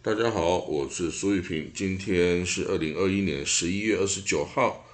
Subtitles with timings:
[0.00, 4.86] 大家好，我是苏玉平，今天是二零二一年十一月二十九号，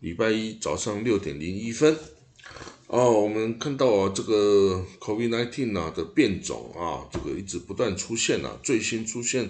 [0.00, 1.96] 礼拜一早上六点零一分。
[2.88, 9.48] 哦，我们看到啊，这个 COVID-19 啊的变种啊，这个一直不断出现啊，最新出现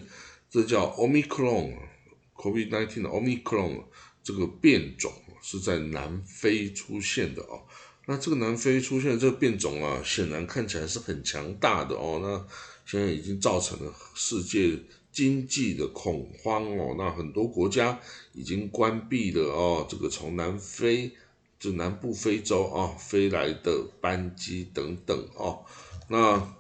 [0.51, 3.85] 这叫 Omicron，COVID-19 的 Omicron
[4.23, 7.63] 这个变种是在南非出现的哦。
[8.05, 12.21] 那这个南非出现这个变种啊，显然看起来是很强大的哦。
[12.23, 12.47] 那
[12.89, 14.79] 现在已经造成了世界
[15.13, 16.95] 经济的恐慌哦。
[16.97, 18.01] 那很多国家
[18.33, 21.13] 已经关闭了哦，这个从南非
[21.61, 25.67] 就南部非洲啊飞来的班机等等哦。
[26.09, 26.55] 那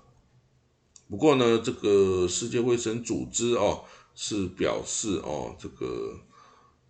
[1.08, 6.20] 不过呢，这个世界卫生组织哦是表示哦，这个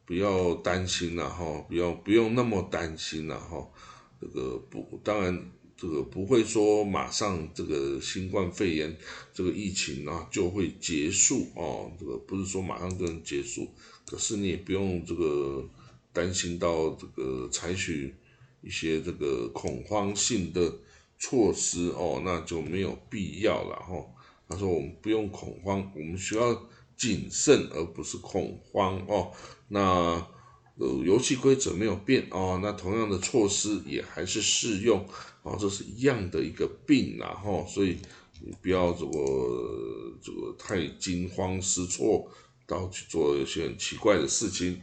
[0.04, 3.64] 不要担心了哈，不要不用那么担心了哈。
[4.20, 8.96] 这个不，当然这个不会说马上这个新冠肺炎
[9.32, 13.68] 这个疫情啊就会结束哦，这个不是说马上就能结束，
[14.04, 15.64] 可是你也不用这个
[16.12, 18.12] 担心到这个采取
[18.60, 20.80] 一些这个恐慌性的
[21.16, 24.04] 措施哦，那就没有必要了哈。
[24.48, 29.30] 他说我们不用恐慌，我们需要谨慎而不是恐慌哦。
[29.68, 30.26] 那。
[30.80, 35.04] 呃，游戏规则没有变哦，那同样的措施也还是适用
[35.42, 37.98] 哦，这是一样的一个病然后，所以
[38.40, 42.30] 你不要这个这个太惊慌失措，
[42.64, 44.80] 到去做一些很奇怪的事情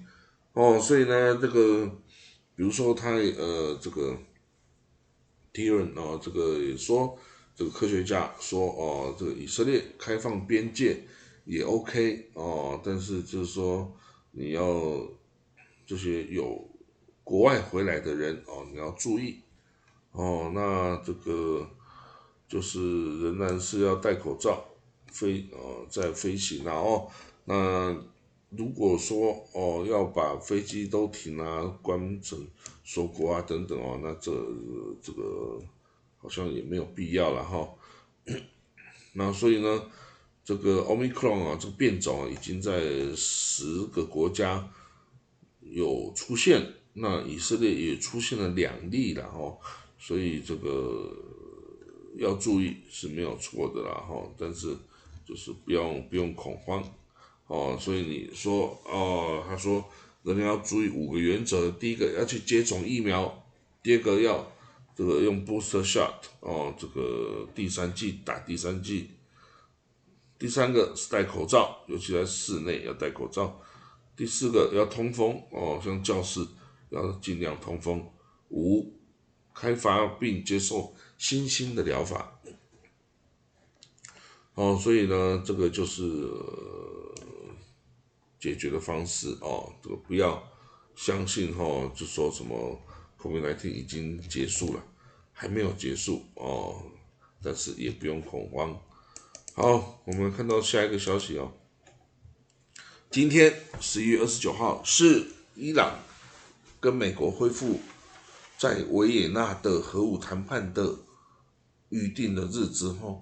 [0.52, 1.86] 哦，所以呢，这个
[2.58, 4.18] 比如说他呃这个
[5.54, 7.18] t r n 哦，这个也说
[7.56, 11.02] 这个科学家说哦，这个以色列开放边界
[11.46, 13.96] 也 OK 哦，但是就是说
[14.32, 15.00] 你要。
[15.86, 16.68] 这些有
[17.24, 19.40] 国外回来的人哦，你要注意
[20.12, 20.52] 哦。
[20.54, 21.70] 那这个
[22.48, 24.66] 就是仍然是要戴口罩
[25.12, 27.12] 飞哦，在飞行然后
[27.46, 27.96] 那
[28.50, 32.40] 如果说哦要把飞机都停啊、关成
[32.84, 34.32] 锁国啊等等哦，那这
[35.02, 35.62] 这个
[36.18, 37.70] 好像也没有必要了哈。
[39.14, 39.84] 那所以呢，
[40.44, 42.82] 这个 Omicron 啊，这个变种啊已经在
[43.16, 44.68] 十个国家。
[45.72, 49.58] 有出现，那以色列也出现了两例了哈，
[49.98, 51.12] 所以这个
[52.18, 54.76] 要注意是没有错的啦哈，但是
[55.28, 56.84] 就是不用不用恐慌
[57.48, 59.84] 哦，所以你说哦，他说
[60.24, 63.46] 人家要注意五个原则，第一个要去接种疫苗，
[63.84, 64.50] 第二个要
[64.96, 69.10] 这个用 booster shot 哦，这个第三剂打第三剂，
[70.40, 73.62] 第三个是戴口罩，尤其在室内要戴口罩。
[74.16, 76.40] 第四个要通风哦，像教室
[76.90, 78.10] 要尽量通风。
[78.50, 78.94] 五，
[79.54, 82.40] 开发并接受新兴的疗法。
[84.54, 86.02] 哦，所以呢，这个就是
[88.40, 89.74] 解决的方式哦。
[89.84, 90.42] 这个不要
[90.96, 92.80] 相信哈，就说什么
[93.20, 94.84] COVID-19 已经结束了，
[95.34, 96.82] 还没有结束哦。
[97.44, 98.80] 但是也不用恐慌。
[99.56, 101.52] 好，我们看到下一个消息哦。
[103.16, 106.00] 今天十一月二十九号是伊朗
[106.82, 107.80] 跟美国恢复
[108.58, 110.98] 在维也纳的核武谈判的
[111.88, 113.22] 预定的日子哈，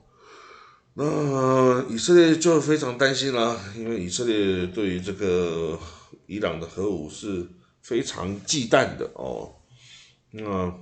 [0.95, 5.79] 那以色列就非常担心了，因为以色列对于这个
[6.25, 7.47] 伊朗的核武是
[7.83, 9.53] 非常忌惮的哦，
[10.31, 10.73] 那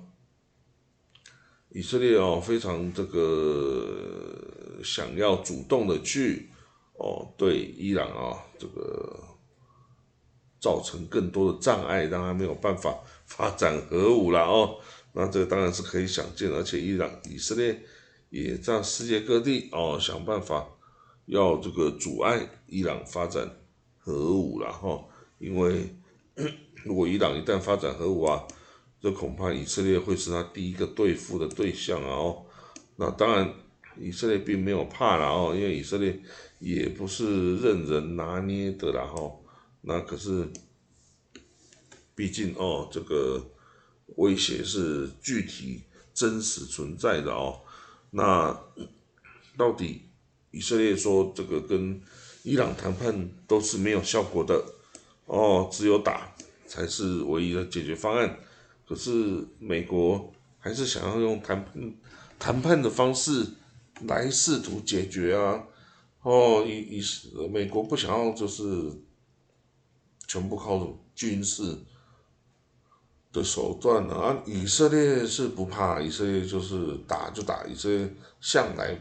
[1.71, 6.47] 以色列哦非常这个想要主动的去。
[7.03, 9.19] 哦，对伊朗啊，这个
[10.59, 14.77] 造成更多的障碍，让他没有办法发展核武了哦。
[15.13, 17.81] 那这个当然是可以想见，而且伊朗、以色列
[18.29, 20.63] 也在世界各地哦想办法
[21.25, 23.49] 要这个阻碍伊朗发展
[23.97, 25.03] 核武了哈。
[25.39, 25.95] 因为
[26.85, 28.45] 如果伊朗一旦发展核武啊，
[29.01, 32.45] 这恐怕以色列会是他第一个对付的对象啊哦。
[32.97, 33.51] 那当然。
[33.97, 36.19] 以色列并没有怕了哦，因为以色列
[36.59, 39.31] 也不是任人拿捏的啦哈。
[39.81, 40.47] 那可是，
[42.15, 43.43] 毕竟哦，这个
[44.17, 45.83] 威胁是具体
[46.13, 47.61] 真实存在的哦。
[48.11, 48.57] 那
[49.57, 50.03] 到底
[50.51, 52.01] 以色列说这个跟
[52.43, 54.63] 伊朗谈判都是没有效果的
[55.25, 56.33] 哦，只有打
[56.67, 58.39] 才是唯一的解决方案。
[58.87, 61.93] 可是美国还是想要用谈判
[62.39, 63.47] 谈判的方式。
[64.07, 65.67] 来试图解决啊，
[66.21, 68.63] 哦，以以美国不想要就是
[70.27, 71.77] 全部靠军事
[73.31, 78.99] 的手段啊，以色列是不怕，以色列就是打就打，以色列向来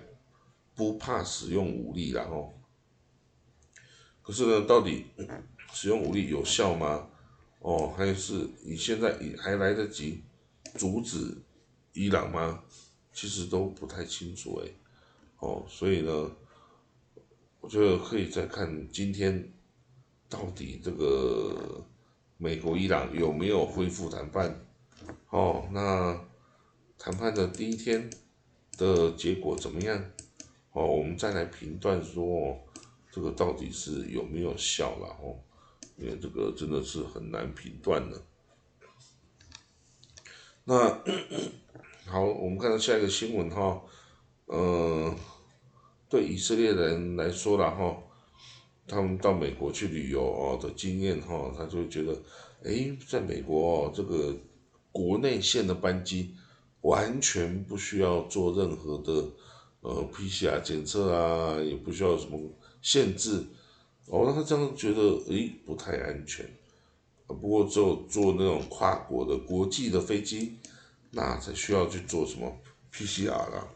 [0.75, 2.58] 不怕使用武力然后，
[4.23, 5.06] 可是呢，到底
[5.75, 7.08] 使用武力有效吗？
[7.61, 10.25] 哦，还是你现在也还来得及
[10.76, 11.37] 阻止
[11.93, 12.62] 伊朗吗？
[13.12, 14.70] 其实都不太清楚哎。
[15.41, 16.31] 哦，所以呢，
[17.61, 19.53] 我觉得可以再看今天
[20.29, 21.85] 到底这个
[22.37, 24.67] 美国伊朗有没有恢复谈判。
[25.31, 26.29] 哦，那
[26.99, 28.11] 谈判的第一天
[28.77, 30.11] 的结果怎么样？
[30.73, 32.57] 哦，我们再来评断说，
[33.11, 35.41] 这个到底是有没有效了哦，
[35.97, 38.23] 因为这个真的是很难评断的。
[40.65, 41.03] 那
[42.07, 43.83] 好，我们看到下一个新闻哈，
[44.52, 45.14] 呃，
[46.08, 47.97] 对以色列人来说了哈，
[48.88, 52.12] 他们到美国去旅游哦的经验哈，他就觉得，
[52.64, 54.37] 哎，在美国哦，这个
[54.91, 56.35] 国内线的班机
[56.81, 59.29] 完全不需要做任何的。
[59.82, 62.38] 呃，PCR 检测啊，也不需要什么
[62.82, 63.43] 限制，
[64.08, 66.44] 哦，那他这样觉得，诶，不太安全。
[67.26, 70.58] 不过只有坐那种跨国的国际的飞机，
[71.12, 72.55] 那才需要去做什么
[72.93, 73.67] PCR 啦。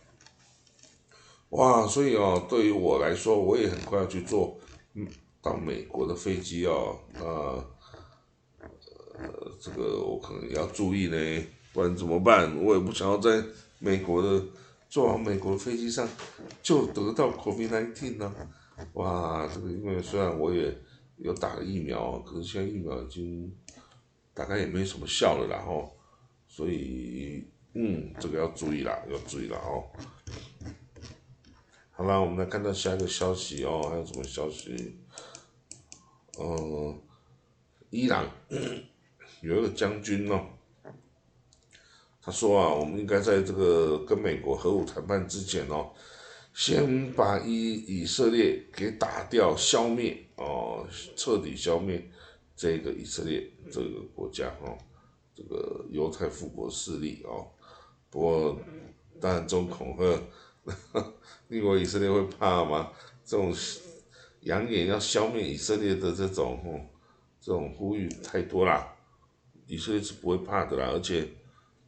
[1.54, 4.56] 哇，所以哦，对于我来说，我也很快要去坐，
[5.42, 7.20] 到美国的飞机哦，那，
[9.18, 11.16] 呃，这个我可能要注意呢，
[11.72, 12.56] 不然怎么办？
[12.62, 13.42] 我也不想要在
[13.78, 14.44] 美国的。
[14.86, 16.08] 坐往美国的飞机上
[16.62, 18.32] 就得到 COVID-19 呢？
[18.92, 20.72] 哇，这个因为虽然我也
[21.16, 23.52] 有打了疫苗，可是现在疫苗已经
[24.32, 25.90] 大概也没什么效了然后，
[26.46, 29.82] 所以嗯，这个要注意啦，要注意了哦。
[31.96, 34.98] 好了，我们来看到下一个消息哦，还有什么消息？
[36.40, 37.00] 嗯，
[37.90, 38.28] 伊朗
[39.40, 40.44] 有一个将军哦。
[42.20, 45.92] 他说啊，我们应该在这个跟美国核武谈判之前哦，
[46.52, 52.10] 先把以以色列给打掉、消灭哦，彻底消灭
[52.56, 54.76] 这个以色列这个国家哦，
[55.32, 57.46] 这个犹太复国势力哦。
[58.10, 58.58] 不过，
[59.20, 60.20] 当然这种恐吓，
[61.48, 62.90] 你以为以色列会怕吗？
[63.24, 63.54] 这种
[64.40, 66.80] 扬言要消灭以色列的这种哦，
[67.40, 68.94] 这种呼吁太多啦，
[69.66, 71.28] 以色列是不会怕的啦，而且。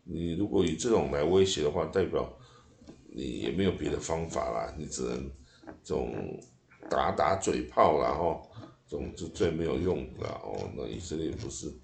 [0.08, 2.32] 你如果以这种来威胁的话，代表
[3.08, 5.28] 你也没有别的方法啦，你只能
[5.82, 6.40] 这种
[6.88, 8.48] 打打嘴炮啦，吼，
[8.86, 10.70] 这种是最没有用的哦。
[10.76, 11.74] 那以色列不是，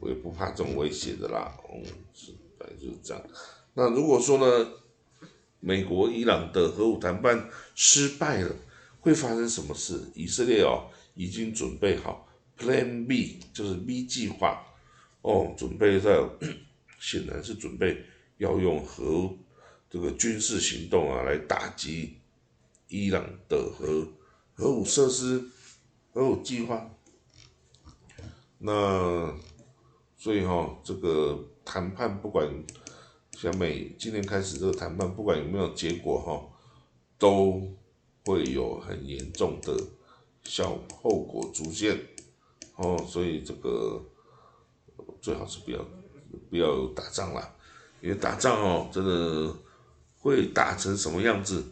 [0.00, 3.22] 我也不怕这种威胁的啦，嗯，是，反正就是这样。
[3.74, 4.70] 那如果说呢，
[5.62, 8.54] 美国、伊朗的核武谈判失败了，
[9.00, 9.98] 会发生什么事？
[10.14, 12.28] 以色列哦，已经准备好
[12.58, 14.62] Plan B，就是 B 计划，
[15.22, 16.20] 哦，准备在。
[17.02, 18.00] 显然是准备
[18.36, 19.28] 要用核
[19.90, 22.16] 这个军事行动啊来打击
[22.86, 24.06] 伊朗的核
[24.54, 25.42] 核武设施、
[26.12, 26.88] 核武计划。
[28.58, 29.36] 那
[30.16, 32.48] 所以哈，这个谈判不管
[33.42, 36.40] 小美今天开始这个谈判，不管有没有结果哈，
[37.18, 37.60] 都
[38.24, 39.76] 会有很严重的
[40.44, 41.98] 效后果出现
[42.76, 43.04] 哦。
[43.04, 44.00] 所以这个
[45.20, 45.84] 最好是不要。
[46.48, 47.56] 不要打仗了，
[48.00, 49.52] 因为打仗哦，真的
[50.18, 51.64] 会打成什么样子，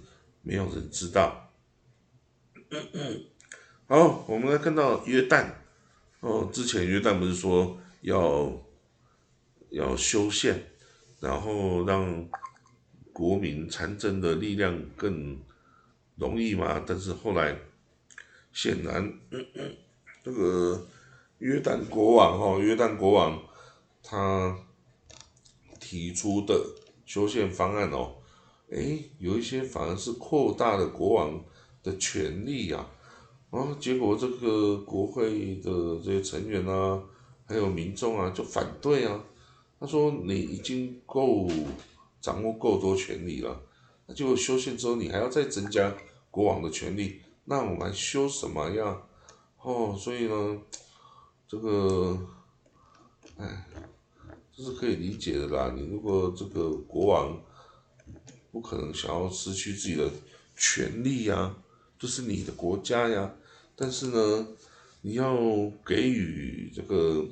[0.43, 1.51] 没有人知道。
[3.87, 5.51] 好，我们来看到约旦
[6.19, 8.53] 哦，之前约旦不是说要
[9.71, 10.71] 要修宪，
[11.21, 12.29] 然后让
[13.13, 15.39] 国民参政的力量更
[16.17, 16.83] 容易嘛？
[16.87, 17.57] 但是后来
[18.53, 19.21] 显然
[20.25, 20.87] 这个
[21.39, 23.41] 约旦国王哦，约旦国王。
[24.03, 24.57] 他
[25.79, 26.59] 提出的
[27.05, 28.15] 修宪方案哦，
[28.73, 31.45] 哎，有一些反而是扩大了国王
[31.83, 32.87] 的权利呀，
[33.51, 35.71] 啊，结果这个国会的
[36.03, 37.03] 这些成员啊，
[37.45, 39.23] 还有民众啊，就反对啊。
[39.81, 41.49] 他说你已经够
[42.21, 43.61] 掌握够多权利了，
[44.07, 45.93] 那就修宪之后你还要再增加
[46.31, 49.03] 国王的权利，那我们修什么呀？
[49.63, 50.63] 哦，所以呢，
[51.49, 52.19] 这个，
[53.39, 53.67] 哎。
[54.53, 55.73] 这是可以理解的啦。
[55.75, 57.43] 你如果这个国王
[58.53, 60.11] 不可能想要失去自己的
[60.55, 61.57] 权利呀，
[61.99, 63.35] 这是你的国家呀。
[63.75, 64.49] 但是呢，
[65.01, 65.35] 你要
[65.83, 67.27] 给予这个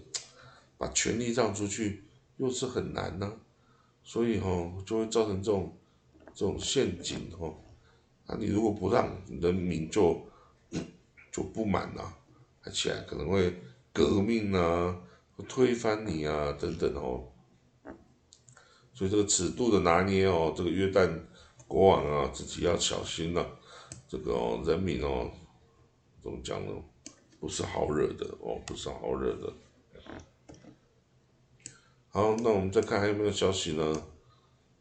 [0.78, 2.02] 把权力让出去，
[2.38, 3.32] 又是很难呢。
[4.02, 4.48] 所以哈，
[4.84, 5.76] 就会造成这种
[6.34, 7.54] 这种陷阱哈。
[8.26, 9.08] 那你如果不让
[9.40, 10.20] 人民就
[11.30, 12.16] 就不满了，
[12.64, 13.54] 而且可能会
[13.92, 15.02] 革命啊。
[15.46, 17.22] 推翻你啊，等等哦，
[18.92, 21.08] 所以这个尺度的拿捏哦，这个约旦
[21.68, 23.46] 国王啊，自己要小心了。
[24.08, 25.30] 这个哦，人民哦，
[26.20, 26.72] 怎么讲呢？
[27.38, 29.52] 不是好惹的哦，不是好惹的。
[32.18, 34.02] 好，那我们再看还有没有消息呢？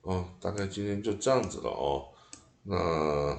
[0.01, 2.07] 哦，大概今天就这样子了哦。
[2.63, 3.37] 那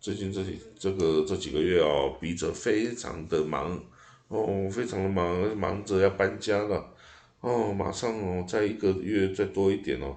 [0.00, 3.80] 最近这几这个这几个月哦，笔者非常的忙
[4.26, 6.92] 哦，非常的忙，忙着要搬家了
[7.38, 10.16] 哦，马上哦，再一个月再多一点哦，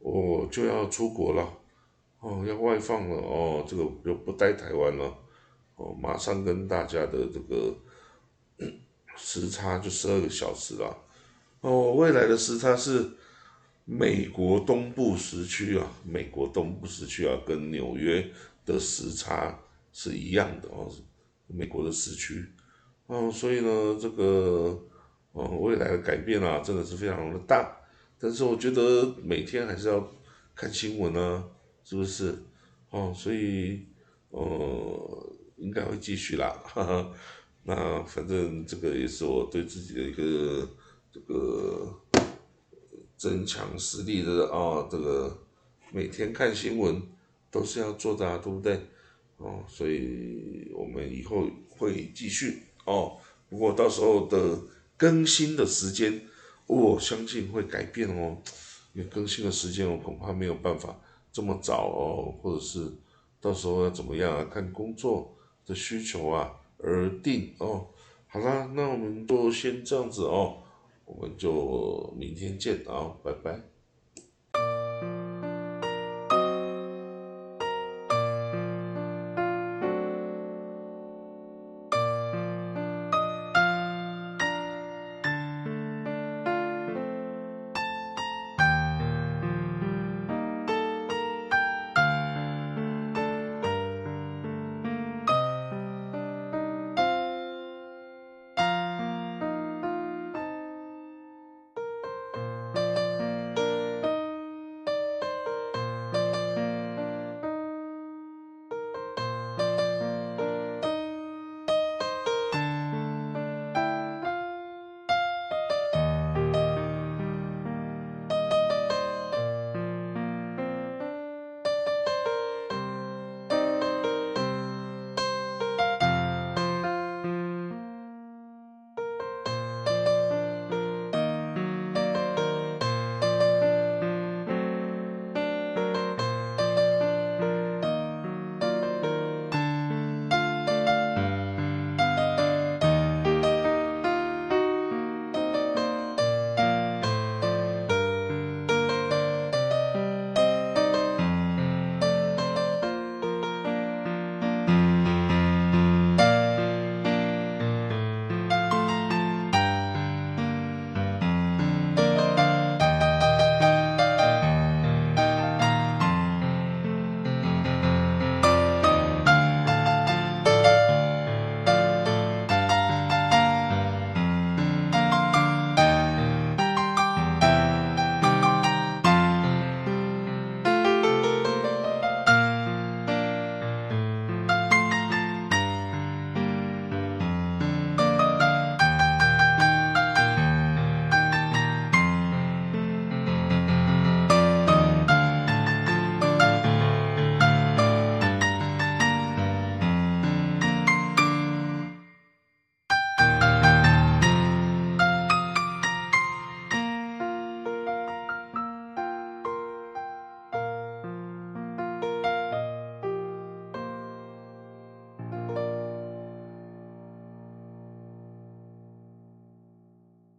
[0.00, 1.48] 我就要出国了
[2.18, 5.16] 哦，要外放了哦，这个就不待台湾了
[5.76, 7.72] 哦，马上跟大家的这个
[9.14, 11.04] 时差就十二个小时了
[11.66, 13.10] 哦，未来的时差是。
[13.88, 18.28] 美国东部时区啊，美国东部时区啊，跟纽约
[18.64, 19.56] 的时差
[19.92, 20.92] 是一样的哦，
[21.46, 22.44] 美国的时区
[23.06, 24.76] 哦，所以呢，这个
[25.30, 27.76] 哦，未来的改变啊，真的是非常的大。
[28.18, 30.04] 但是我觉得每天还是要
[30.52, 31.44] 看新闻啊，
[31.84, 32.36] 是不是？
[32.90, 33.86] 哦，所以
[34.30, 37.12] 呃，应该会继续啦，哈哈。
[37.62, 40.68] 那反正这个也是我对自己的一个
[41.26, 42.00] 这个。
[43.18, 45.42] 增强实力的啊，这个
[45.90, 47.00] 每天看新闻
[47.50, 48.78] 都是要做的啊，对不对？
[49.38, 53.16] 哦，所以我们以后会继续哦。
[53.48, 54.60] 不过到时候的
[54.98, 56.20] 更新的时间，
[56.66, 58.36] 我相信会改变哦。
[58.92, 60.94] 因为更新的时间我恐怕没有办法
[61.32, 62.92] 这么早哦，或者是
[63.40, 64.44] 到时候要怎么样啊？
[64.52, 67.86] 看工作的需求啊而定哦。
[68.26, 70.58] 好啦，那我们就先这样子哦。
[71.06, 73.75] 我们就明天见啊，拜拜。